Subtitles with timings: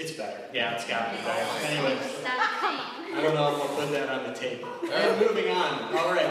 [0.00, 0.40] It's better.
[0.54, 1.66] Yeah, it's got to be better.
[1.66, 4.64] Anyway, I don't know if I'll put that on the tape.
[4.90, 5.94] And moving on.
[5.94, 6.30] All right,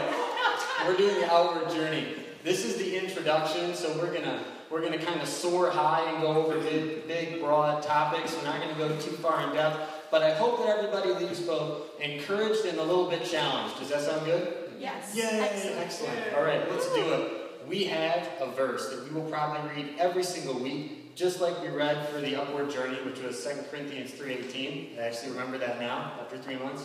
[0.84, 2.16] we're doing the outward journey.
[2.42, 6.34] This is the introduction, so we're gonna we're gonna kind of soar high and go
[6.34, 8.34] over big, big, broad topics.
[8.36, 9.78] We're not gonna go too far in depth,
[10.10, 13.78] but I hope that everybody leaves both encouraged and a little bit challenged.
[13.78, 14.72] Does that sound good?
[14.80, 15.14] Yes.
[15.14, 15.22] Yay!
[15.22, 15.78] Excellent.
[15.78, 16.34] Excellent.
[16.34, 17.68] All right, let's do it.
[17.68, 21.68] We have a verse that we will probably read every single week, just like we
[21.68, 24.98] read for the upward journey, which was 2 Corinthians 3.18.
[24.98, 26.84] I actually remember that now, after three months.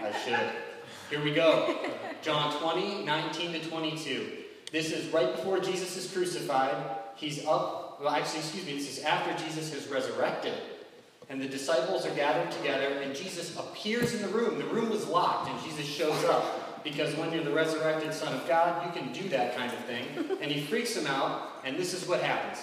[0.00, 0.50] I should.
[1.10, 1.76] Here we go.
[2.22, 4.32] John 20, 19 to 22.
[4.72, 6.74] This is right before Jesus is crucified.
[7.16, 10.54] He's up, well, actually, excuse me, this is after Jesus is resurrected.
[11.30, 14.58] And the disciples are gathered together, and Jesus appears in the room.
[14.58, 16.82] The room was locked, and Jesus shows up.
[16.84, 20.06] Because when you're the resurrected Son of God, you can do that kind of thing.
[20.42, 22.62] And he freaks them out, and this is what happens.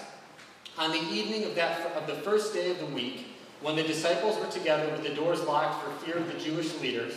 [0.77, 3.27] On the evening of, that, of the first day of the week,
[3.61, 7.13] when the disciples were together with the doors locked for fear of the Jewish leaders,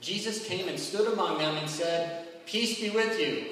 [0.00, 3.46] Jesus came and stood among them and said, Peace be with you.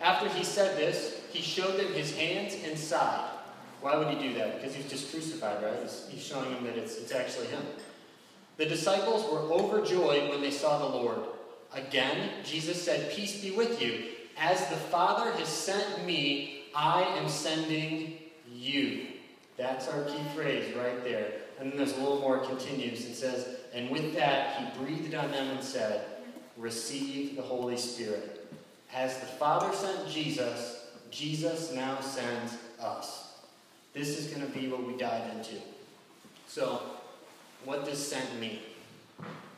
[0.00, 3.28] After he said this, he showed them his hands and side.
[3.80, 4.60] Why would he do that?
[4.60, 5.78] Because he's just crucified, right?
[6.08, 7.62] He's, showing them that it's, it's actually him.
[8.56, 11.20] The disciples were overjoyed when they saw the Lord.
[11.72, 14.04] Again, Jesus said, Peace be with you.
[14.38, 18.18] As the Father has sent me, I am sending
[18.52, 19.06] you.
[19.56, 21.32] That's our key phrase right there.
[21.58, 23.04] And then there's a little more continues.
[23.04, 26.06] It says, And with that, he breathed on them and said,
[26.56, 28.52] Receive the Holy Spirit.
[28.94, 33.34] As the Father sent Jesus, Jesus now sends us.
[33.92, 35.56] This is going to be what we dive into.
[36.46, 36.82] So,
[37.64, 38.58] what does sent mean?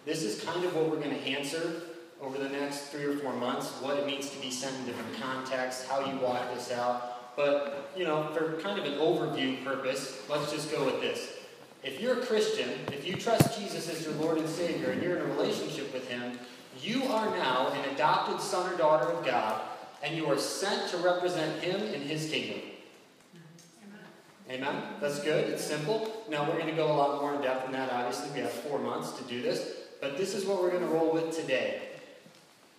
[0.04, 1.82] This is kind of what we're going to answer
[2.20, 5.14] over the next three or four months what it means to be sent in different
[5.20, 7.11] contexts, how you walk this out.
[7.36, 11.30] But, you know, for kind of an overview purpose, let's just go with this.
[11.82, 15.16] If you're a Christian, if you trust Jesus as your Lord and Savior, and you're
[15.16, 16.38] in a relationship with Him,
[16.80, 19.60] you are now an adopted son or daughter of God,
[20.02, 22.60] and you are sent to represent Him in His kingdom.
[24.50, 24.82] Amen?
[25.00, 25.48] That's good.
[25.48, 26.24] It's simple.
[26.28, 27.90] Now, we're going to go a lot more in depth than that.
[27.90, 29.76] Obviously, we have four months to do this.
[30.00, 31.80] But this is what we're going to roll with today.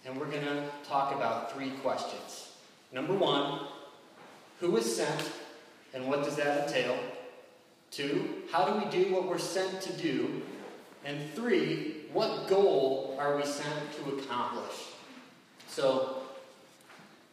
[0.06, 2.52] And we're going to talk about three questions.
[2.92, 3.68] Number one,
[4.64, 5.30] who is sent
[5.94, 6.98] and what does that entail?
[7.92, 10.42] Two, how do we do what we're sent to do?
[11.04, 14.74] And three, what goal are we sent to accomplish?
[15.68, 16.24] So,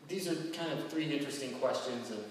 [0.09, 2.25] these are kind of three interesting questions, and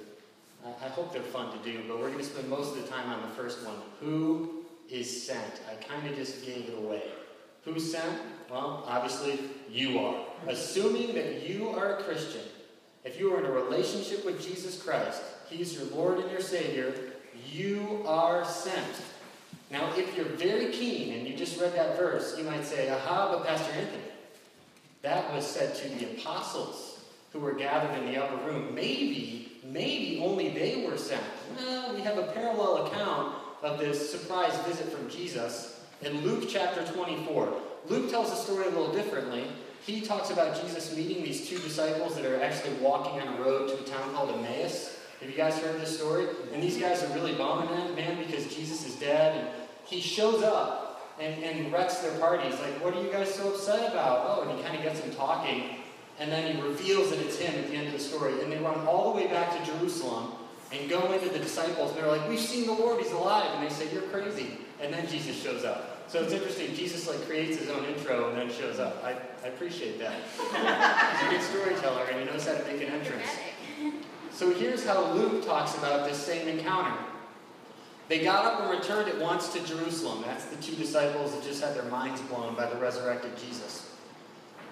[0.83, 3.09] I hope they're fun to do, but we're going to spend most of the time
[3.09, 3.77] on the first one.
[4.01, 5.61] Who is sent?
[5.71, 7.03] I kind of just gave it away.
[7.63, 8.19] Who's sent?
[8.51, 9.39] Well, obviously,
[9.71, 10.13] you are.
[10.13, 10.49] Mm-hmm.
[10.49, 12.41] Assuming that you are a Christian,
[13.03, 16.93] if you are in a relationship with Jesus Christ, He's your Lord and your Savior,
[17.51, 19.01] you are sent.
[19.71, 23.31] Now, if you're very keen and you just read that verse, you might say, aha,
[23.31, 24.03] but Pastor Anthony,
[25.01, 26.99] that was said to the apostles
[27.31, 28.73] who were gathered in the upper room.
[28.73, 31.23] Maybe, maybe only they were sent.
[31.57, 36.83] Well, we have a parallel account of this surprise visit from Jesus in Luke chapter
[36.93, 37.53] 24.
[37.87, 39.45] Luke tells the story a little differently.
[39.85, 43.69] He talks about Jesus meeting these two disciples that are actually walking on a road
[43.69, 44.97] to a town called Emmaus.
[45.19, 46.27] Have you guys heard this story?
[46.53, 49.37] And these guys are really bumming it, man, because Jesus is dead.
[49.37, 49.47] And
[49.85, 52.49] he shows up and, and wrecks their party.
[52.49, 54.25] He's like, What are you guys so upset about?
[54.25, 55.75] Oh, and he kind of gets them talking.
[56.19, 58.41] And then he reveals that it's him at the end of the story.
[58.41, 60.33] And they run all the way back to Jerusalem
[60.71, 61.91] and go into the disciples.
[61.91, 63.51] And they're like, We've seen the Lord, he's alive.
[63.55, 64.57] And they say, You're crazy.
[64.81, 65.98] And then Jesus shows up.
[66.09, 66.73] So it's interesting.
[66.75, 69.03] Jesus like creates his own intro and then shows up.
[69.03, 69.11] I,
[69.43, 70.13] I appreciate that.
[71.19, 73.27] he's a good storyteller and he knows how to make an entrance.
[74.31, 76.97] So here's how Luke talks about this same encounter.
[78.07, 80.23] They got up and returned at once to Jerusalem.
[80.25, 83.93] That's the two disciples that just had their minds blown by the resurrected Jesus.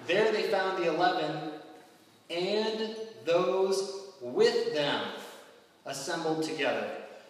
[0.08, 1.52] There they found the eleven
[2.30, 5.02] and those with them
[5.86, 6.88] assembled together,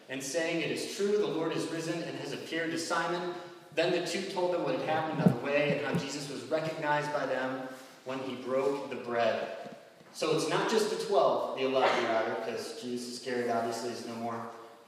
[0.08, 3.34] and saying, It is true, the Lord is risen and has appeared to Simon.
[3.78, 6.42] Then the two told them what had happened on the way and how Jesus was
[6.50, 7.60] recognized by them
[8.06, 9.50] when he broke the bread.
[10.12, 14.16] So it's not just the 12, the 11 rather, because Judas Iscariot obviously is no
[14.16, 14.34] more.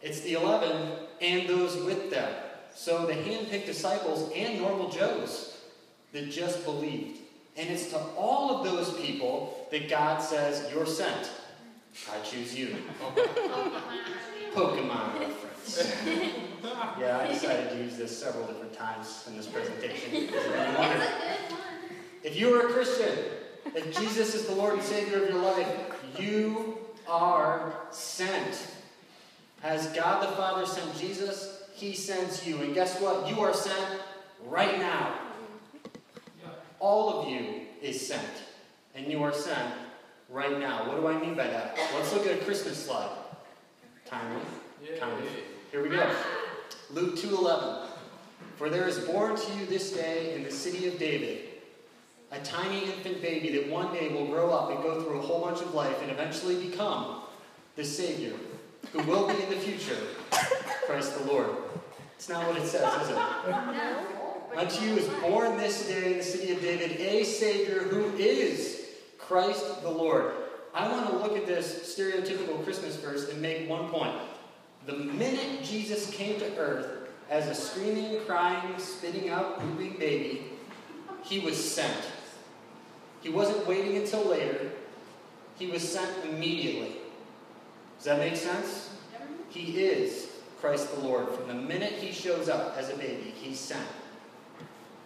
[0.03, 0.91] It's the 11
[1.21, 2.35] and those with them.
[2.75, 5.57] So the handpicked disciples and normal Joes
[6.13, 7.21] that just believed.
[7.57, 11.31] And it's to all of those people that God says, You're sent.
[12.13, 12.77] I choose you.
[14.53, 15.31] Pokemon
[15.67, 16.39] reference.
[16.99, 20.29] yeah, I decided to use this several different times in this presentation.
[22.23, 23.17] If you are a Christian,
[23.75, 25.67] if Jesus is the Lord and Savior of your life,
[26.19, 26.77] you
[27.09, 28.67] are sent.
[29.63, 32.59] As God the Father sent Jesus, he sends you.
[32.59, 33.27] And guess what?
[33.27, 34.03] You are sent
[34.45, 35.15] right now.
[36.79, 38.45] All of you is sent.
[38.95, 39.73] And you are sent
[40.29, 40.89] right now.
[40.89, 41.75] What do I mean by that?
[41.95, 43.17] Let's look at a Christmas slide.
[44.05, 44.43] Timely.
[44.99, 45.50] Kind of.
[45.71, 46.13] Here we go.
[46.91, 47.87] Luke 2:11.
[48.57, 51.47] For there is born to you this day in the city of David
[52.33, 55.41] a tiny infant baby that one day will grow up and go through a whole
[55.41, 57.23] bunch of life and eventually become
[57.77, 58.35] the Savior
[58.93, 59.97] who will be in the future
[60.87, 61.51] Christ the Lord.
[62.17, 63.15] It's not what it says, is it?
[63.15, 64.07] No.
[64.57, 68.89] Unto you is born this day in the city of David a Savior who is
[69.19, 70.33] Christ the Lord.
[70.75, 74.17] I want to look at this stereotypical Christmas verse and make one point.
[74.87, 80.45] The minute Jesus came to earth as a screaming, crying, spitting out, pooping baby,
[81.23, 82.05] he was sent.
[83.21, 84.71] He wasn't waiting until later.
[85.59, 86.97] He was sent immediately.
[87.99, 88.91] Does that make sense?
[89.51, 90.29] He is
[90.61, 91.29] Christ the Lord.
[91.29, 93.87] From the minute he shows up as a baby, he's sent.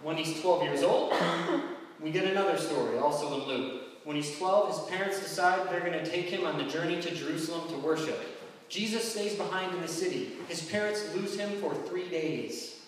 [0.03, 1.13] When he's 12 years old,
[2.01, 3.83] we get another story, also in Luke.
[4.05, 7.15] When he's 12, his parents decide they're going to take him on the journey to
[7.15, 8.34] Jerusalem to worship.
[8.69, 10.33] Jesus stays behind in the city.
[10.49, 12.81] His parents lose him for three days.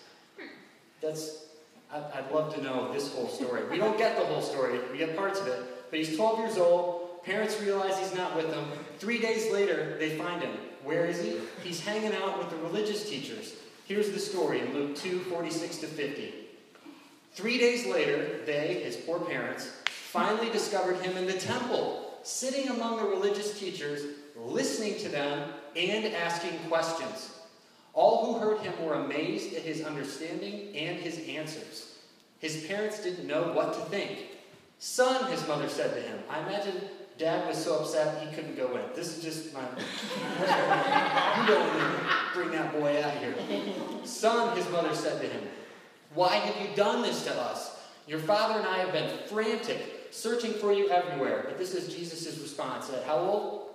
[1.01, 1.47] That's
[1.91, 3.63] I'd love to know this whole story.
[3.71, 5.89] We don't get the whole story, we get parts of it.
[5.89, 7.23] But he's 12 years old.
[7.23, 8.65] Parents realize he's not with them.
[8.99, 10.51] Three days later, they find him.
[10.83, 11.37] Where is he?
[11.63, 13.55] He's hanging out with the religious teachers.
[13.85, 16.33] Here's the story in Luke 2 46 to 50.
[17.33, 22.97] Three days later, they, his poor parents, finally discovered him in the temple, sitting among
[22.97, 24.03] the religious teachers,
[24.35, 27.31] listening to them and asking questions.
[27.93, 31.95] All who heard him were amazed at his understanding and his answers.
[32.39, 34.27] His parents didn't know what to think.
[34.79, 36.19] Son, his mother said to him.
[36.29, 36.75] I imagine
[37.17, 38.83] dad was so upset he couldn't go in.
[38.95, 39.61] This is just my.
[41.41, 43.35] you don't bring that boy out here.
[44.03, 45.43] Son, his mother said to him,
[46.13, 47.79] Why have you done this to us?
[48.07, 51.43] Your father and I have been frantic, searching for you everywhere.
[51.45, 52.91] But this is Jesus' response.
[52.91, 53.66] At how old?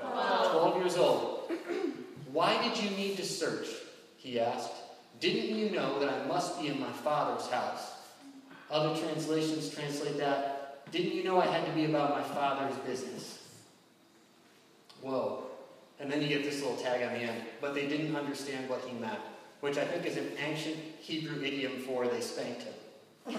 [0.00, 0.52] 12.
[0.52, 1.50] 12 years old.
[2.32, 3.66] Why did you need to search?
[4.16, 4.70] He asked.
[5.20, 7.92] Didn't you know that I must be in my Father's house?
[8.70, 13.38] Other translations translate that, didn't you know I had to be about my Father's business?
[15.02, 15.44] Whoa.
[15.98, 17.42] And then you get this little tag on the end.
[17.60, 19.18] But they didn't understand what he meant,
[19.60, 22.74] which I think is an ancient Hebrew idiom for they spanked him.
[23.26, 23.34] but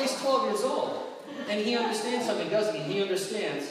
[0.00, 1.04] he's 12 years old.
[1.48, 2.94] And he understands something, doesn't he?
[2.94, 3.70] He understands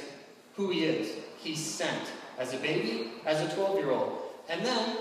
[0.57, 1.15] who he is.
[1.37, 4.21] He's sent as a baby, as a 12 year old.
[4.49, 4.97] And then,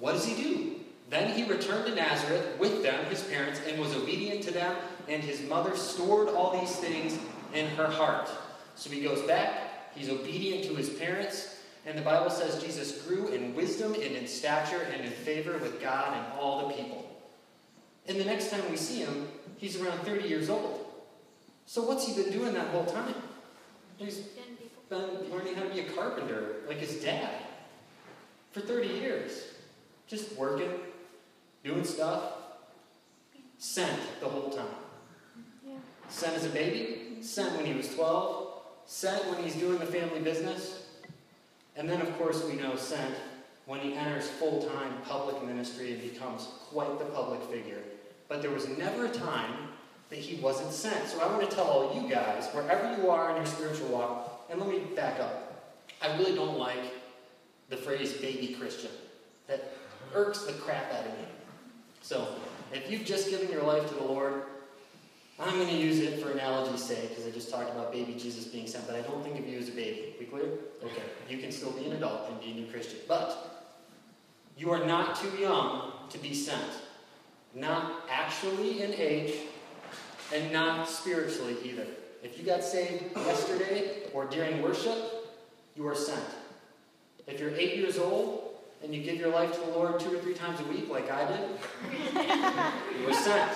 [0.00, 0.76] what does he do?
[1.10, 4.74] Then he returned to Nazareth with them, his parents, and was obedient to them,
[5.08, 7.18] and his mother stored all these things
[7.52, 8.30] in her heart.
[8.76, 13.28] So he goes back, he's obedient to his parents, and the Bible says Jesus grew
[13.28, 17.08] in wisdom and in stature and in favor with God and all the people.
[18.06, 19.28] And the next time we see him,
[19.58, 20.86] he's around 30 years old.
[21.66, 23.14] So what's he been doing that whole time?
[24.02, 24.18] He's
[24.88, 27.34] been learning how to be a carpenter like his dad
[28.50, 29.44] for 30 years.
[30.08, 30.70] Just working,
[31.62, 32.32] doing stuff.
[33.58, 34.66] Sent the whole time.
[35.64, 35.74] Yeah.
[36.08, 40.20] Sent as a baby, sent when he was 12, sent when he's doing the family
[40.20, 40.86] business.
[41.76, 43.14] And then, of course, we know sent
[43.66, 47.82] when he enters full time public ministry and becomes quite the public figure.
[48.28, 49.68] But there was never a time
[50.12, 51.08] that he wasn't sent.
[51.08, 54.44] So I want to tell all you guys, wherever you are in your spiritual walk,
[54.50, 55.72] and let me back up.
[56.02, 56.92] I really don't like
[57.70, 58.90] the phrase baby Christian.
[59.46, 59.72] That
[60.12, 61.24] irks the crap out of me.
[62.02, 62.28] So,
[62.74, 64.42] if you've just given your life to the Lord,
[65.40, 68.44] I'm going to use it for analogy's sake because I just talked about baby Jesus
[68.44, 70.14] being sent, but I don't think of you as a baby.
[70.20, 70.44] We clear?
[70.84, 71.02] Okay.
[71.30, 72.98] You can still be an adult and be a new Christian.
[73.08, 73.72] But
[74.58, 76.70] you are not too young to be sent.
[77.54, 79.34] Not actually in age,
[80.32, 81.86] and not spiritually either.
[82.22, 84.96] If you got saved yesterday or during worship,
[85.76, 86.24] you are sent.
[87.26, 90.18] If you're eight years old and you give your life to the Lord two or
[90.18, 91.50] three times a week, like I did,
[93.00, 93.52] you are sent.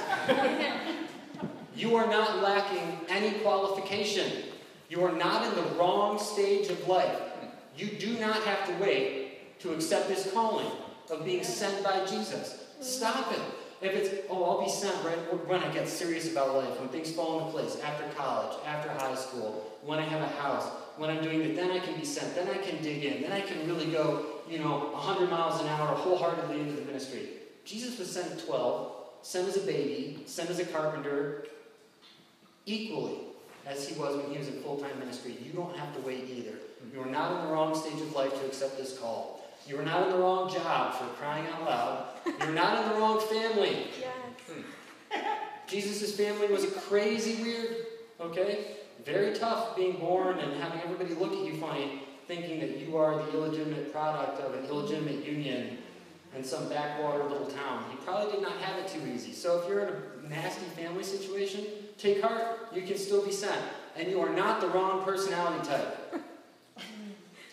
[1.76, 4.44] You are not lacking any qualification.
[4.88, 7.20] You are not in the wrong stage of life.
[7.76, 10.70] You do not have to wait to accept this calling
[11.10, 12.64] of being sent by Jesus.
[12.80, 13.40] Stop it.
[13.82, 17.10] If it's, oh, I'll be sent right when I get serious about life, when things
[17.10, 20.66] fall into place, after college, after high school, when I have a house,
[20.96, 23.32] when I'm doing it, then I can be sent, then I can dig in, then
[23.32, 27.28] I can really go, you know, 100 miles an hour wholeheartedly into the ministry.
[27.66, 28.92] Jesus was sent at 12,
[29.22, 31.46] sent as a baby, sent as a carpenter,
[32.64, 33.18] equally
[33.66, 35.36] as he was when he was in full time ministry.
[35.44, 36.52] You don't have to wait either.
[36.52, 36.96] Mm-hmm.
[36.96, 39.42] You are not in the wrong stage of life to accept this call.
[39.66, 42.06] You are not in the wrong job for crying out loud.
[42.40, 43.88] You're not in the wrong family.
[44.00, 44.12] Yes.
[44.48, 45.20] Hmm.
[45.66, 47.86] Jesus' family was a crazy weird,
[48.20, 48.76] okay?
[49.04, 53.16] Very tough being born and having everybody look at you funny, thinking that you are
[53.16, 55.78] the illegitimate product of an illegitimate union
[56.36, 57.84] in some backwater little town.
[57.90, 59.32] He probably did not have it too easy.
[59.32, 59.94] So if you're in
[60.24, 61.64] a nasty family situation,
[61.98, 62.68] take heart.
[62.72, 63.60] You can still be sent.
[63.96, 66.22] And you are not the wrong personality type.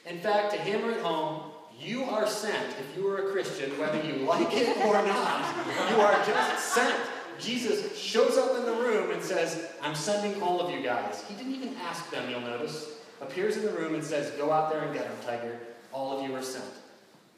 [0.06, 1.53] In fact, to hammer it home,
[1.84, 5.56] you are sent if you are a Christian, whether you like it or not.
[5.90, 7.00] You are just sent.
[7.40, 11.24] Jesus shows up in the room and says, I'm sending all of you guys.
[11.28, 12.92] He didn't even ask them, you'll notice.
[13.22, 15.58] Appears in the room and says, Go out there and get them, Tiger.
[15.92, 16.66] All of you are sent.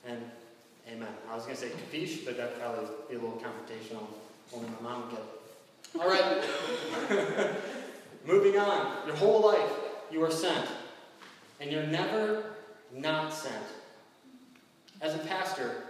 [0.08, 0.20] And
[0.92, 1.10] amen.
[1.30, 4.08] I was going to say capiche, but that'd probably be a little confrontational.
[4.54, 5.36] Only my mom would get it.
[6.00, 7.56] All right.
[8.26, 9.08] Moving on.
[9.08, 9.72] Your whole life,
[10.12, 10.68] you are sent.
[11.60, 12.56] And you're never
[12.94, 13.64] not sent.
[15.06, 15.84] As a pastor,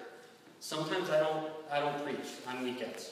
[0.59, 3.11] sometimes I don't, I don't preach on weekends.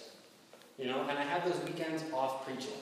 [0.77, 2.73] You know, and I have those weekends off preaching.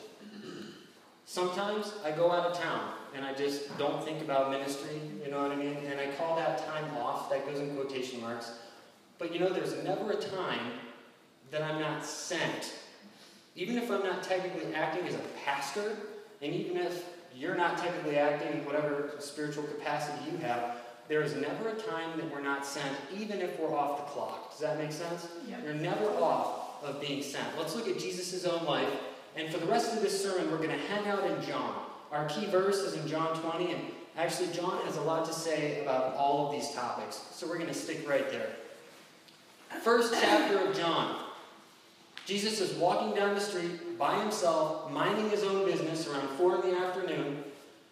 [1.26, 5.40] Sometimes I go out of town and I just don't think about ministry, you know
[5.40, 5.78] what I mean?
[5.86, 8.54] And I call that time off, that goes in quotation marks.
[9.20, 10.72] But you know, there's never a time
[11.52, 12.74] that I'm not sent.
[13.56, 15.96] Even if I'm not technically acting as a pastor,
[16.42, 20.81] and even if you're not technically acting in whatever spiritual capacity you have,
[21.12, 24.50] there is never a time that we're not sent, even if we're off the clock.
[24.50, 25.28] Does that make sense?
[25.50, 25.60] Yep.
[25.66, 27.46] You're never off of being sent.
[27.60, 28.88] Let's look at Jesus' own life.
[29.36, 31.76] And for the rest of this sermon, we're going to hang out in John.
[32.14, 33.82] Our key verse is in John 20, and
[34.16, 37.22] actually, John has a lot to say about all of these topics.
[37.32, 38.48] So we're going to stick right there.
[39.82, 41.26] First chapter of John.
[42.26, 46.72] Jesus is walking down the street by himself, minding his own business around 4 in
[46.72, 47.44] the afternoon,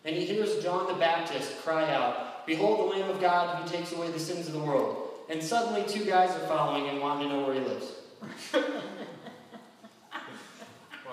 [0.06, 3.92] and he hears John the Baptist cry out, Behold the Lamb of God who takes
[3.92, 5.12] away the sins of the world.
[5.30, 7.92] And suddenly, two guys are following and wanting to know where he lives.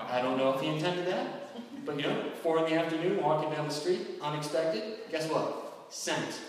[0.08, 3.50] I don't know if he intended that, but you know, 4 in the afternoon, walking
[3.50, 4.94] down the street, unexpected.
[5.10, 5.84] Guess what?
[5.90, 6.40] Sent.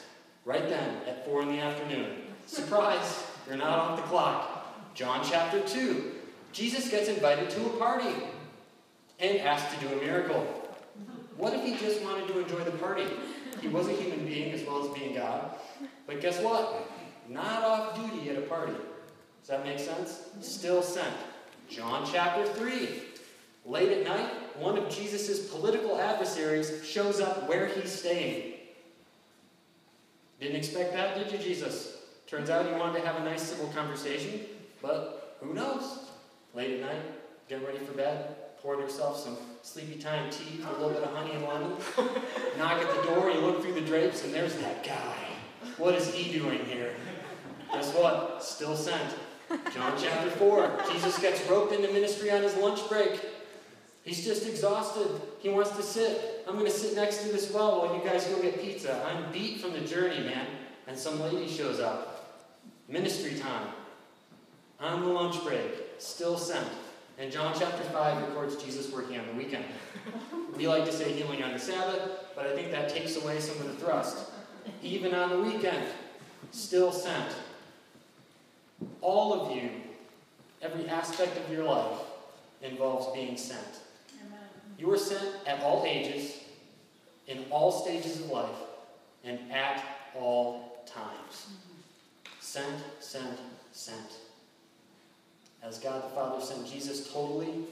[0.45, 2.19] Right then, at 4 in the afternoon.
[2.45, 3.25] Surprise!
[3.45, 4.95] You're not off the clock.
[4.95, 6.13] John chapter 2.
[6.53, 8.15] Jesus gets invited to a party
[9.19, 10.45] and asked to do a miracle.
[11.35, 13.03] What if he just wanted to enjoy the party?
[13.61, 15.51] He was a human being as well as being God.
[16.05, 16.89] But guess what?
[17.29, 18.73] Not off duty at a party.
[19.41, 20.29] Does that make sense?
[20.41, 21.15] Still sent.
[21.69, 23.01] John chapter 3.
[23.65, 28.53] Late at night, one of Jesus' political adversaries shows up where he's staying.
[30.39, 31.97] Didn't expect that, did you, Jesus?
[32.27, 34.41] Turns out he wanted to have a nice civil conversation,
[34.81, 36.09] but who knows?
[36.53, 37.01] Late at night,
[37.49, 38.35] getting ready for bed,
[38.67, 41.71] poured herself some sleepy time tea with a little bit of honey and lemon.
[42.57, 45.15] Knock at the door, you look through the drapes, and there's that guy.
[45.77, 46.91] What is he doing here?
[47.71, 48.43] Guess what?
[48.43, 49.15] Still sent.
[49.73, 50.81] John chapter 4.
[50.91, 53.21] Jesus gets roped into ministry on his lunch break.
[54.03, 55.07] He's just exhausted.
[55.39, 56.43] He wants to sit.
[56.45, 59.01] I'm going to sit next to this well while you guys go get pizza.
[59.07, 60.45] I'm beat from the journey, man.
[60.87, 62.51] And some lady shows up.
[62.89, 63.69] Ministry time.
[64.81, 65.71] On the lunch break.
[65.99, 66.67] Still sent.
[67.19, 69.65] And John chapter 5 records Jesus working on the weekend.
[70.55, 73.57] We like to say healing on the Sabbath, but I think that takes away some
[73.57, 74.29] of the thrust.
[74.83, 75.87] Even on the weekend,
[76.51, 77.33] still sent.
[79.01, 79.69] All of you,
[80.61, 81.99] every aspect of your life
[82.61, 83.79] involves being sent.
[84.77, 86.35] You are sent at all ages,
[87.27, 88.55] in all stages of life,
[89.23, 89.83] and at
[90.15, 91.47] all times.
[91.47, 92.31] Mm-hmm.
[92.39, 93.39] Sent, sent,
[93.71, 94.26] sent.
[95.67, 97.65] As God the Father sent Jesus totally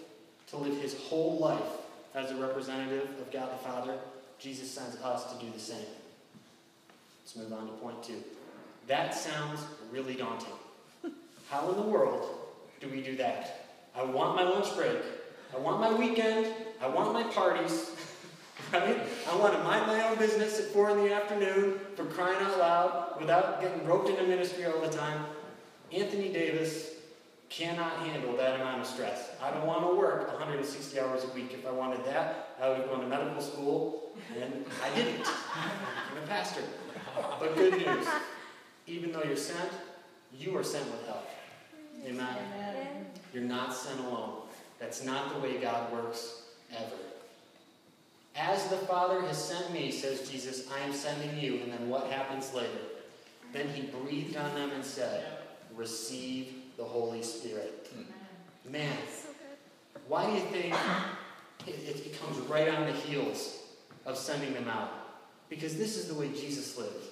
[0.48, 1.62] to live his whole life
[2.14, 3.98] as a representative of God the Father,
[4.38, 5.86] Jesus sends us to do the same.
[7.24, 8.22] Let's move on to point two.
[8.88, 9.62] That sounds
[9.92, 10.54] really daunting.
[11.50, 12.30] How in the world
[12.82, 13.68] do we do that?
[13.96, 14.98] I want my lunch break.
[15.56, 16.54] I want my weekend.
[16.82, 17.92] I want my parties.
[18.74, 19.00] Right?
[19.30, 22.58] I want to mind my own business at 4 in the afternoon for crying out
[22.58, 25.24] loud without getting roped into ministry all the time.
[25.94, 26.95] Anthony Davis
[27.56, 29.32] cannot handle that amount of stress.
[29.42, 31.54] I don't want to work 160 hours a week.
[31.54, 35.26] If I wanted that, I would have gone to medical school, and I didn't.
[35.56, 36.62] I'm a pastor.
[37.40, 38.08] But good news
[38.88, 39.72] even though you're sent,
[40.38, 41.28] you are sent with help.
[42.06, 43.08] Amen.
[43.34, 44.42] You're not sent alone.
[44.80, 46.96] That's not the way God works ever.
[48.36, 51.62] As the Father has sent me, says Jesus, I am sending you.
[51.64, 52.70] And then what happens later?
[53.54, 55.26] Then he breathed on them and said,
[55.76, 57.90] Receive the Holy Spirit.
[58.70, 58.98] Man,
[60.08, 60.76] why do you think
[61.68, 63.60] it, it comes right on the heels
[64.06, 64.92] of sending them out?
[65.50, 67.06] Because this is the way Jesus lived.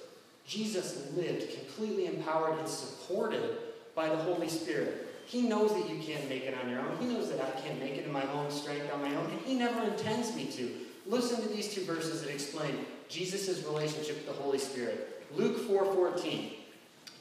[0.46, 3.56] Jesus lived completely empowered and supported
[3.94, 5.08] by the Holy Spirit.
[5.26, 6.98] He knows that you can't make it on your own.
[6.98, 9.40] He knows that I can't make it in my own strength on my own, and
[9.40, 10.70] He never intends me to.
[11.06, 15.22] Listen to these two verses that explain Jesus' relationship with the Holy Spirit.
[15.34, 16.63] Luke 4:14.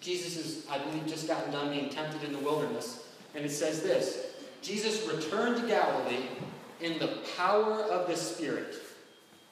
[0.03, 3.07] Jesus is, I believe, just gotten done being tempted in the wilderness.
[3.35, 4.27] And it says this
[4.61, 6.25] Jesus returned to Galilee
[6.81, 8.75] in the power of the Spirit,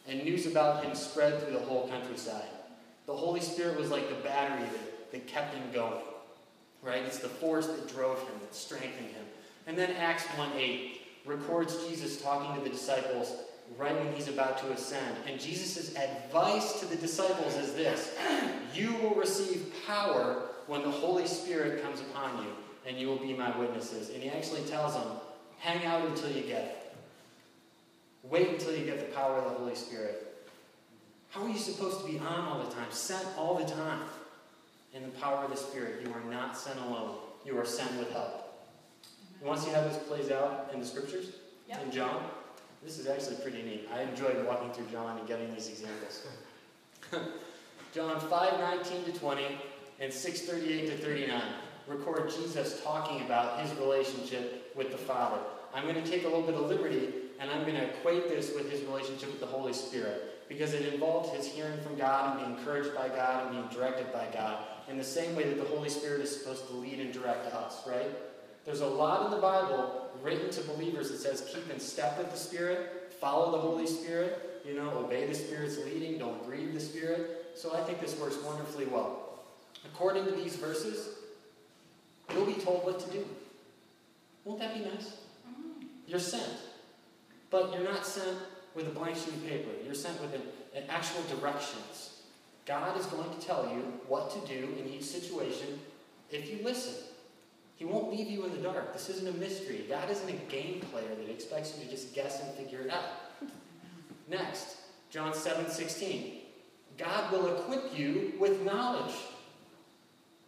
[0.07, 2.49] and news about him spread through the whole countryside.
[3.05, 6.01] The Holy Spirit was like the battery that, that kept him going.
[6.83, 7.03] Right?
[7.03, 9.25] It's the force that drove him, that strengthened him.
[9.67, 13.33] And then Acts 1 8 records Jesus talking to the disciples
[13.77, 15.15] right when he's about to ascend.
[15.27, 18.15] And Jesus' advice to the disciples is this
[18.73, 22.49] You will receive power when the Holy Spirit comes upon you,
[22.87, 24.09] and you will be my witnesses.
[24.09, 25.07] And he actually tells them,
[25.59, 26.93] Hang out until you get it.
[28.23, 30.47] Wait until you get the power of the Holy Spirit.
[31.29, 34.01] How are you supposed to be on all the time, sent all the time?
[34.93, 37.15] In the power of the Spirit, you are not sent alone.
[37.45, 38.41] You are sent with help.
[39.41, 41.27] You want to see how this plays out in the scriptures?
[41.69, 41.85] Yep.
[41.85, 42.23] In John?
[42.83, 43.87] This is actually pretty neat.
[43.93, 46.27] I enjoyed walking through John and getting these examples.
[47.93, 49.43] John 5 19 to 20
[49.99, 51.41] and 6 38 to 39
[51.87, 55.41] record Jesus talking about his relationship with the Father.
[55.73, 58.53] I'm going to take a little bit of liberty and I'm going to equate this
[58.55, 62.45] with his relationship with the Holy Spirit because it involved his hearing from God and
[62.45, 65.75] being encouraged by God and being directed by God in the same way that the
[65.75, 68.09] Holy Spirit is supposed to lead and direct us, right?
[68.63, 72.31] There's a lot in the Bible written to believers that says keep in step with
[72.31, 76.79] the Spirit, follow the Holy Spirit, you know, obey the Spirit's leading, don't grieve the
[76.79, 77.40] Spirit.
[77.55, 79.39] So I think this works wonderfully well.
[79.85, 81.09] According to these verses,
[82.33, 83.25] you'll be told what to do.
[84.45, 85.17] Won't that be nice?
[85.47, 85.85] Mm-hmm.
[86.07, 86.57] You're sent.
[87.49, 88.37] But you're not sent
[88.75, 89.69] with a blank sheet of paper.
[89.85, 90.41] You're sent with an,
[90.75, 92.21] an actual directions.
[92.65, 95.79] God is going to tell you what to do in each situation
[96.29, 96.93] if you listen.
[97.75, 98.93] He won't leave you in the dark.
[98.93, 99.85] This isn't a mystery.
[99.89, 103.03] God isn't a game player that expects you to just guess and figure it out.
[104.29, 104.77] Next,
[105.09, 106.40] John 7 16.
[107.01, 109.13] God will equip you with knowledge.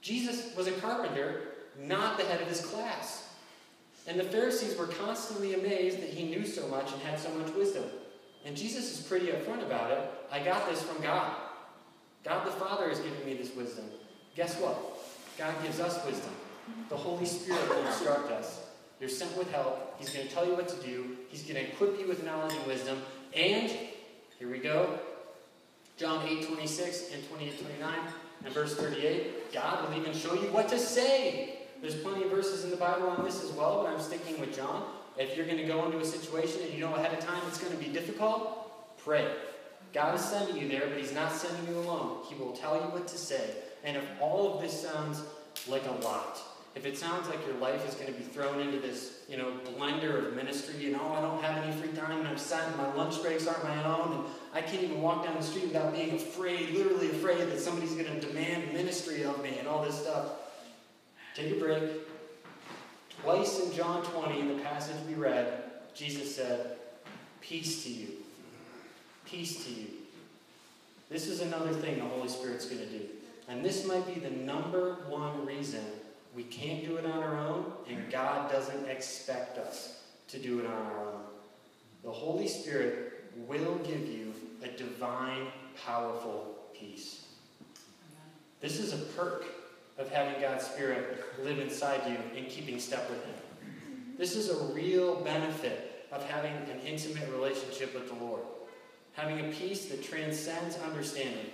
[0.02, 1.42] Jesus was a carpenter,
[1.80, 3.30] not the head of his class.
[4.08, 7.54] And the Pharisees were constantly amazed that he knew so much and had so much
[7.54, 7.86] wisdom.
[8.46, 10.00] And Jesus is pretty upfront about it.
[10.32, 11.36] I got this from God.
[12.24, 13.86] God the Father has given me this wisdom.
[14.36, 14.78] Guess what?
[15.38, 16.32] God gives us wisdom.
[16.90, 18.66] The Holy Spirit will instruct us.
[19.00, 19.96] You're sent with help.
[20.00, 21.18] He's going to tell you what to do.
[21.30, 23.02] He's going to equip you with knowledge and wisdom.
[23.36, 23.72] And,
[24.40, 25.00] here we go,
[25.98, 27.94] John 8, 26 and 28, 29
[28.46, 31.60] and verse 38, God will even show you what to say.
[31.82, 34.56] There's plenty of verses in the Bible on this as well, but I'm sticking with
[34.56, 34.86] John.
[35.18, 37.60] If you're going to go into a situation and you know ahead of time it's
[37.60, 39.28] going to be difficult, pray.
[39.94, 42.20] God is sending you there, but He's not sending you alone.
[42.28, 43.52] He will tell you what to say.
[43.84, 45.22] And if all of this sounds
[45.68, 46.42] like a lot,
[46.76, 49.54] if it sounds like your life is going to be thrown into this, you know,
[49.78, 52.68] blender of ministry, you oh, know, I don't have any free time and I'm sad
[52.68, 55.66] and my lunch breaks aren't my own and I can't even walk down the street
[55.66, 59.84] without being afraid, literally afraid that somebody's going to demand ministry of me and all
[59.84, 60.32] this stuff.
[61.36, 61.84] Take a break.
[63.22, 66.78] Twice in John 20, in the passage we read, Jesus said,
[67.40, 68.08] Peace to you.
[69.26, 69.88] Peace to you.
[71.10, 73.06] This is another thing the Holy Spirit's going to do.
[73.48, 75.84] And this might be the number one reason
[76.36, 80.66] we can't do it on our own, and God doesn't expect us to do it
[80.66, 81.22] on our own.
[82.04, 85.48] The Holy Spirit will give you a divine,
[85.86, 87.26] powerful peace.
[88.62, 89.46] This is a perk
[89.98, 93.36] of having God's Spirit live inside you and keeping step with Him.
[94.18, 98.42] This is a real benefit of having an intimate relationship with the Lord,
[99.14, 101.48] having a peace that transcends understanding.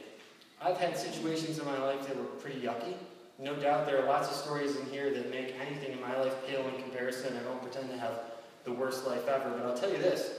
[0.61, 2.95] I've had situations in my life that were pretty yucky.
[3.39, 6.35] No doubt there are lots of stories in here that make anything in my life
[6.45, 7.37] pale in comparison.
[7.37, 8.19] I don't pretend to have
[8.65, 10.31] the worst life ever, but I'll tell you this.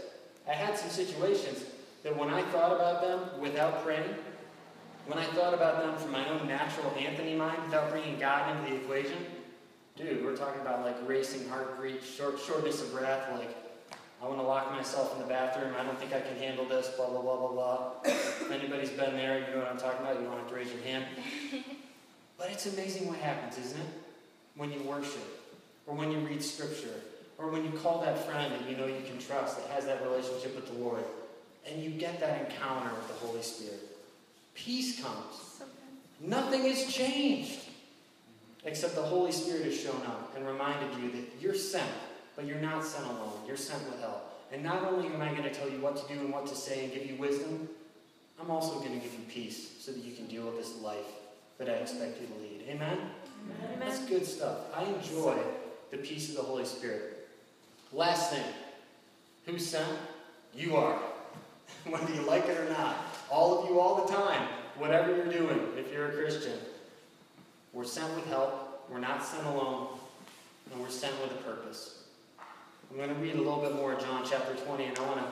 [0.47, 1.65] I had some situations
[2.03, 4.15] that when I thought about them without praying,
[5.07, 8.71] when I thought about them from my own natural Anthony mind without bringing God into
[8.71, 9.19] the equation,
[9.97, 13.57] dude, we're talking about like racing heartbeat, short, shortness of breath, like
[14.23, 15.75] I want to lock myself in the bathroom.
[15.79, 17.93] I don't think I can handle this, blah, blah, blah, blah, blah.
[18.05, 20.21] if anybody's been there, you know what I'm talking about.
[20.21, 21.07] You have to raise your hand.
[22.51, 23.87] It's amazing what happens, isn't it?
[24.57, 25.41] When you worship,
[25.87, 26.95] or when you read scripture,
[27.39, 30.03] or when you call that friend that you know you can trust that has that
[30.03, 31.05] relationship with the Lord,
[31.69, 33.81] and you get that encounter with the Holy Spirit.
[34.55, 35.63] Peace comes.
[36.21, 37.61] Nothing has changed.
[38.65, 41.89] Except the Holy Spirit has shown up and reminded you that you're sent,
[42.37, 43.41] but you're not sent alone.
[43.47, 44.27] You're sent with help.
[44.53, 46.55] And not only am I going to tell you what to do and what to
[46.55, 47.69] say and give you wisdom,
[48.39, 51.07] I'm also going to give you peace so that you can deal with this life
[51.61, 52.65] but I expect you to lead.
[52.71, 52.99] Amen?
[52.99, 53.79] Amen.
[53.79, 54.57] That's good stuff.
[54.75, 55.37] I enjoy
[55.91, 57.29] the peace of the Holy Spirit.
[57.93, 58.45] Last thing
[59.45, 59.99] who's sent?
[60.55, 60.99] You are.
[61.87, 62.97] Whether you like it or not.
[63.31, 64.49] All of you, all the time.
[64.79, 66.59] Whatever you're doing, if you're a Christian.
[67.75, 68.87] We're sent with help.
[68.91, 69.99] We're not sent alone.
[70.73, 72.05] And we're sent with a purpose.
[72.91, 75.19] I'm going to read a little bit more of John chapter 20, and I want
[75.19, 75.27] to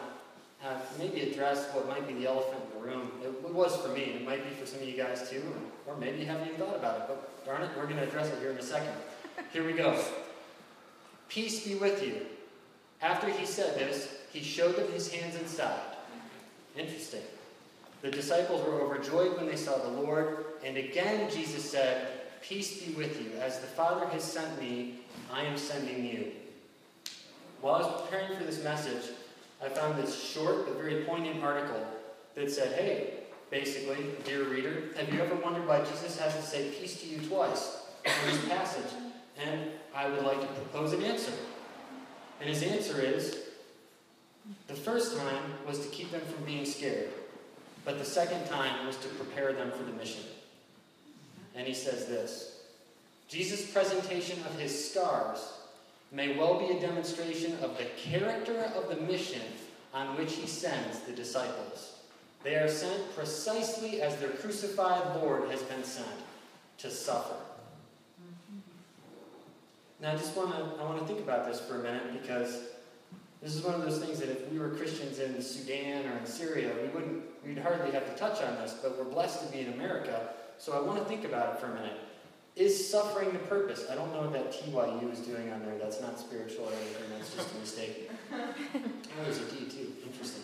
[0.65, 3.11] uh, maybe address what might be the elephant in the room.
[3.23, 4.05] It, it was for me.
[4.05, 5.43] and It might be for some of you guys too,
[5.87, 7.05] or maybe you haven't even thought about it.
[7.09, 8.95] But darn it, we're going to address it here in a second.
[9.53, 9.99] Here we go.
[11.29, 12.27] Peace be with you.
[13.01, 15.81] After he said this, he showed them his hands and side.
[16.77, 17.23] Interesting.
[18.03, 22.09] The disciples were overjoyed when they saw the Lord, and again Jesus said,
[22.43, 23.33] Peace be with you.
[23.41, 25.01] As the Father has sent me,
[25.33, 26.33] I am sending you.
[27.61, 29.11] While I was preparing for this message,
[29.63, 31.85] I found this short but very poignant article
[32.35, 33.15] that said, Hey,
[33.51, 37.21] basically, dear reader, have you ever wondered why Jesus has to say peace to you
[37.29, 38.93] twice in this passage?
[39.45, 41.33] And I would like to propose an answer.
[42.41, 43.39] And his answer is
[44.67, 47.09] the first time was to keep them from being scared,
[47.85, 50.23] but the second time was to prepare them for the mission.
[51.55, 52.61] And he says this
[53.29, 55.58] Jesus' presentation of his scars
[56.11, 59.43] may well be a demonstration of the character of the mission
[59.93, 61.99] on which he sends the disciples.
[62.45, 66.07] They are sent precisely as their crucified Lord has been sent
[66.79, 67.35] to suffer.
[70.01, 72.69] Now, I just want to I want to think about this for a minute because
[73.43, 76.27] this is one of those things that if we were Christians in Sudan or in
[76.27, 79.61] Syria, we wouldn't we'd hardly have to touch on this, but we're blessed to be
[79.61, 81.99] in America, so I want to think about it for a minute.
[82.59, 83.87] Is suffering the purpose?
[83.89, 85.79] I don't know what that TYU is doing on there.
[85.79, 87.05] That's not spiritual or anything.
[87.17, 88.11] That's just a mistake.
[88.31, 89.93] Oh, there's a D too.
[90.05, 90.43] Interesting.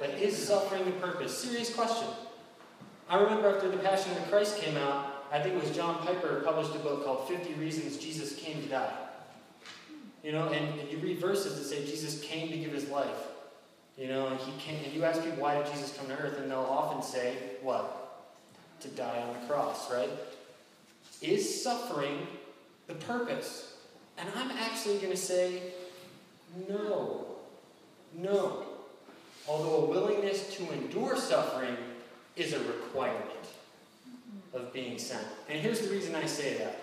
[0.00, 1.36] but is suffering the purpose?
[1.36, 2.08] Serious question.
[3.08, 6.42] I remember after the Passion of Christ came out, I think it was John Piper
[6.44, 8.98] published a book called 50 Reasons Jesus Came to Die.
[10.24, 13.28] You know, and, and you read verses that say Jesus came to give his life.
[13.96, 16.38] You know, and he came, and you ask people why did Jesus come to earth,
[16.38, 18.05] and they'll often say, what?
[18.80, 20.10] To die on the cross, right?
[21.22, 22.26] Is suffering
[22.86, 23.74] the purpose?
[24.18, 25.62] And I'm actually going to say,
[26.68, 27.26] no.
[28.14, 28.64] No.
[29.48, 31.76] Although a willingness to endure suffering
[32.36, 33.30] is a requirement
[34.52, 35.26] of being sent.
[35.48, 36.80] And here's the reason I say that.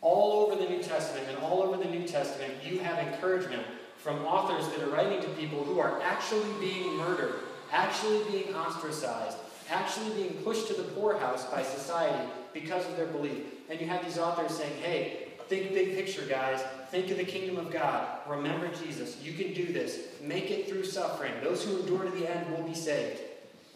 [0.00, 3.64] All over the New Testament and all over the New Testament, you have encouragement
[3.98, 7.36] from authors that are writing to people who are actually being murdered,
[7.72, 9.38] actually being ostracized,
[9.70, 13.44] actually being pushed to the poorhouse by society because of their belief.
[13.68, 16.62] And you have these authors saying, hey, think big picture, guys.
[16.90, 18.18] Think of the kingdom of God.
[18.28, 19.20] Remember Jesus.
[19.22, 20.00] You can do this.
[20.22, 21.32] Make it through suffering.
[21.42, 23.20] Those who endure to the end will be saved.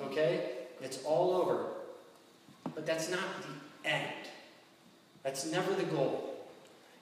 [0.00, 0.50] Okay?
[0.80, 1.66] It's all over.
[2.74, 4.12] But that's not the end.
[5.22, 6.36] That's never the goal.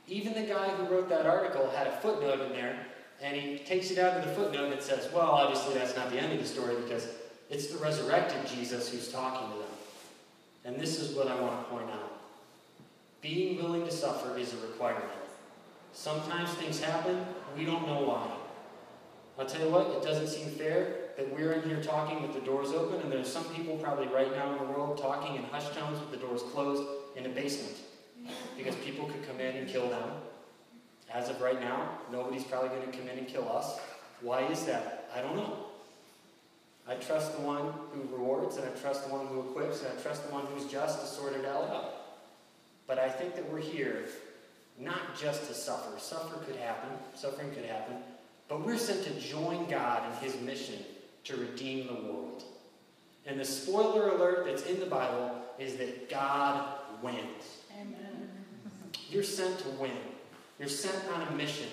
[0.09, 2.79] Even the guy who wrote that article had a footnote in there,
[3.20, 6.18] and he takes it out of the footnote and says, well, obviously that's not the
[6.18, 7.09] end of the story because
[7.50, 9.68] it's the resurrected Jesus who's talking to them.
[10.64, 12.12] And this is what I want to point out.
[13.22, 15.04] Being willing to suffer is a requirement.
[15.92, 17.24] Sometimes things happen,
[17.56, 18.30] we don't know why.
[19.38, 22.40] I'll tell you what, it doesn't seem fair that we're in here talking with the
[22.40, 25.74] doors open, and there's some people probably right now in the world talking in hushed
[25.74, 26.82] tones with the doors closed
[27.16, 27.76] in a basement.
[28.56, 30.11] Because people could come in and kill them.
[31.12, 33.78] As of right now, nobody's probably going to come in and kill us.
[34.20, 35.09] Why is that?
[35.14, 35.65] I don't know.
[36.88, 40.03] I trust the one who rewards, and I trust the one who equips, and I
[40.03, 41.94] trust the one who's just to sort it all out.
[42.87, 44.05] But I think that we're here
[44.79, 45.99] not just to suffer.
[45.99, 47.96] Suffer could happen, suffering could happen,
[48.49, 50.79] but we're sent to join God in his mission
[51.25, 52.44] to redeem the world.
[53.27, 57.64] And the spoiler alert that's in the Bible is that God wins.
[57.81, 58.31] Amen.
[59.11, 59.90] You're sent to win.
[60.61, 61.68] You're sent on a mission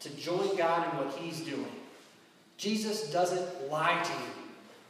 [0.00, 1.72] to join God in what he's doing.
[2.56, 4.43] Jesus doesn't lie to you.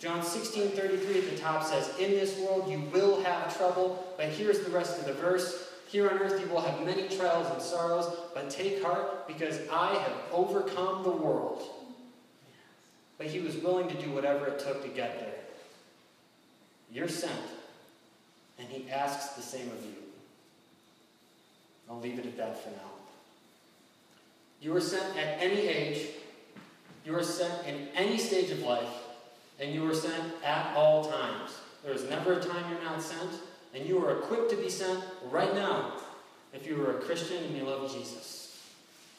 [0.05, 4.27] John 16, 33 at the top says, In this world you will have trouble, but
[4.27, 5.71] here's the rest of the verse.
[5.89, 9.95] Here on earth you will have many trials and sorrows, but take heart because I
[9.95, 11.63] have overcome the world.
[13.17, 15.37] But he was willing to do whatever it took to get there.
[16.93, 17.33] You're sent,
[18.59, 19.95] and he asks the same of you.
[21.89, 22.91] I'll leave it at that for now.
[24.61, 26.09] You are sent at any age,
[27.07, 29.04] you are sent in any stage of life,
[29.61, 31.59] and you are sent at all times.
[31.85, 33.31] There is never a time you're not sent,
[33.75, 35.93] and you are equipped to be sent right now
[36.53, 38.45] if you are a Christian and you love Jesus.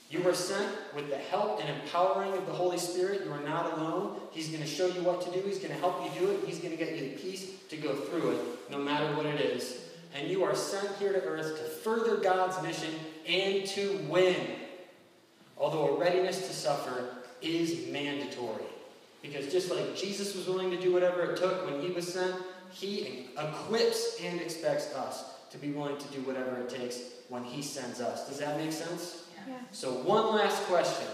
[0.10, 3.22] You are sent with the help and empowering of the Holy Spirit.
[3.26, 4.20] You are not alone.
[4.32, 5.46] He's going to show you what to do.
[5.46, 6.42] He's going to help you do it.
[6.46, 9.42] He's going to get you the peace to go through it, no matter what it
[9.42, 9.82] is.
[10.14, 12.94] And you are sent here to earth to further God's mission
[13.28, 14.36] and to win.
[15.58, 18.64] Although a readiness to suffer is mandatory.
[19.26, 22.36] Because just like Jesus was willing to do whatever it took when he was sent,
[22.72, 27.62] he equips and expects us to be willing to do whatever it takes when he
[27.62, 28.28] sends us.
[28.28, 29.26] Does that make sense?
[29.48, 29.56] Yeah.
[29.72, 31.08] So, one last question.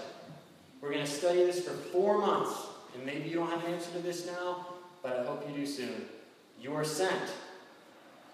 [0.82, 2.54] We're going to study this for four months.
[2.96, 4.68] And maybe you don't have an answer to this now,
[5.02, 6.06] but I hope you do soon.
[6.60, 7.32] You are sent.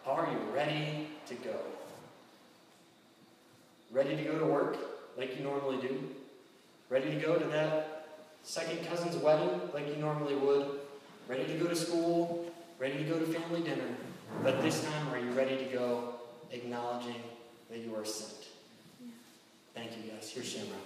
[0.08, 1.56] Are you ready to go?
[3.92, 4.78] Ready to go to work
[5.18, 6.10] like you normally do?
[6.90, 7.87] Ready to go to that
[8.48, 10.80] second cousin's wedding like you normally would?
[11.28, 12.50] Ready to go to school?
[12.80, 13.90] Ready to go to family dinner?
[14.42, 16.14] But this time, are you ready to go
[16.52, 17.22] acknowledging
[17.70, 18.46] that you are sent?
[19.76, 20.32] Thank you, guys.
[20.34, 20.80] Here's Shamrock.